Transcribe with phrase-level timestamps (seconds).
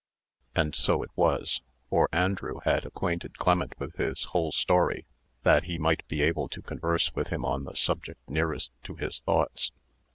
[0.55, 5.05] (And so it was, for Andrew had acquainted Clement with his whole story,
[5.43, 9.19] that he might be able to converse with him on the subject nearest to his
[9.19, 9.71] thoughts.)